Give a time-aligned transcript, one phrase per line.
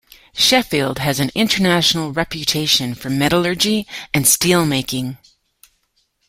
[0.33, 3.85] Sheffield has an international reputation for metallurgy
[4.15, 5.19] and steel-making.